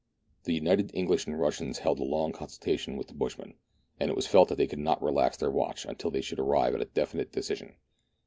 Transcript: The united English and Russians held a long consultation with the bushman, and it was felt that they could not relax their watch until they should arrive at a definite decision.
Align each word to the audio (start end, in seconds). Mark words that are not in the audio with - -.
The 0.45 0.55
united 0.55 0.89
English 0.95 1.27
and 1.27 1.39
Russians 1.39 1.77
held 1.77 1.99
a 1.99 2.03
long 2.03 2.31
consultation 2.31 2.97
with 2.97 3.05
the 3.09 3.13
bushman, 3.13 3.53
and 3.99 4.09
it 4.09 4.15
was 4.15 4.25
felt 4.25 4.49
that 4.49 4.57
they 4.57 4.65
could 4.65 4.79
not 4.79 4.99
relax 4.99 5.37
their 5.37 5.51
watch 5.51 5.85
until 5.85 6.09
they 6.09 6.21
should 6.21 6.39
arrive 6.39 6.73
at 6.73 6.81
a 6.81 6.85
definite 6.85 7.31
decision. 7.31 7.75